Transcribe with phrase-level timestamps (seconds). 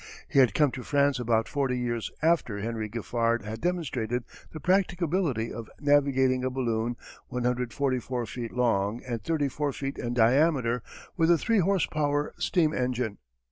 [0.27, 5.53] He had come to France about forty years after Henry Giffard had demonstrated the practicability
[5.53, 10.81] of navigating a balloon 144 feet long and 34 feet in diameter
[11.15, 13.19] with a three horse power steam engine.